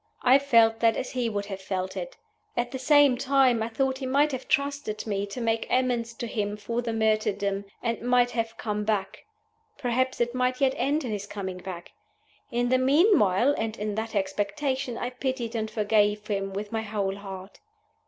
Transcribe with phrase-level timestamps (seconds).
[0.23, 2.17] I felt that as he would have felt it.
[2.57, 6.25] At the same time I thought he might have trusted Me to make amends to
[6.25, 9.25] him for the martyrdom, and might have come back.
[9.77, 11.91] Perhaps it might yet end in his coming back.
[12.49, 17.17] In the meanwhile, and in that expectation, I pitied and forgave him with my whole
[17.17, 17.59] heart.